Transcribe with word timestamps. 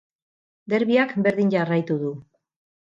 Derbiak 0.73 1.15
berdin 1.29 1.55
jarraitu 1.59 2.03
du. 2.05 2.15